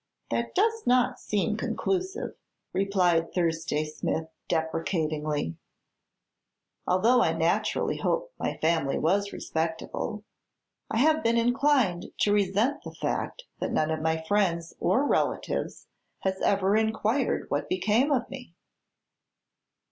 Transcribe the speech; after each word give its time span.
"That 0.31 0.55
does 0.55 0.87
not 0.87 1.19
seem 1.19 1.57
conclusive," 1.57 2.31
replied 2.73 3.35
Thursday 3.35 3.85
Smith, 3.85 4.29
deprecatingly, 4.47 5.57
"although 6.87 7.21
I 7.21 7.33
naturally 7.33 7.97
hope 7.97 8.33
my 8.39 8.57
family 8.57 8.97
was 8.97 9.31
respectable. 9.31 10.23
I 10.89 10.97
have 10.97 11.21
been 11.21 11.37
inclined 11.37 12.07
to 12.21 12.33
resent 12.33 12.81
the 12.83 12.95
fact 12.95 13.43
that 13.59 13.71
none 13.71 13.91
of 13.91 14.01
my 14.01 14.19
friends 14.23 14.73
or 14.79 15.05
relatives 15.07 15.85
has 16.21 16.41
ever 16.41 16.75
inquired 16.75 17.51
what 17.51 17.69
became 17.69 18.11
of 18.11 18.27
me." 18.27 18.55